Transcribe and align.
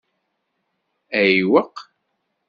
Ayweq? 1.19 1.75